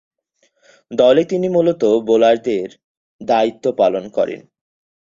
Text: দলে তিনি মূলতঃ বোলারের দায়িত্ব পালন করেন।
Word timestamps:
দলে 0.91 1.23
তিনি 1.25 1.47
মূলতঃ 1.49 1.91
বোলারের 2.07 2.69
দায়িত্ব 3.21 3.65
পালন 3.77 4.03
করেন। 4.09 4.41